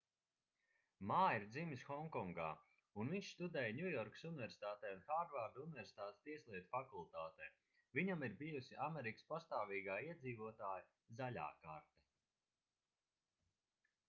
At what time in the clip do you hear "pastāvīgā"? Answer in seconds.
9.33-9.99